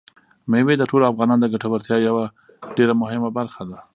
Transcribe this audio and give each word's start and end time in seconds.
مېوې 0.51 0.75
د 0.77 0.83
ټولو 0.89 1.03
افغانانو 1.11 1.41
د 1.43 1.47
ګټورتیا 1.53 1.97
یوه 2.07 2.25
ډېره 2.75 2.93
مهمه 3.01 3.29
برخه 3.37 3.61
ده. 3.69 3.79